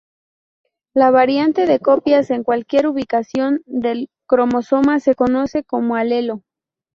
[0.95, 6.41] La variante de copias en cualquier ubicación del cromosoma se conoce como alelo.